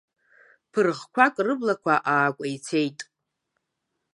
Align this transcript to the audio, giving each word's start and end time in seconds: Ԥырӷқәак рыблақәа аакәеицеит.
Ԥырӷқәак 0.71 1.35
рыблақәа 1.45 1.95
аакәеицеит. 2.13 2.99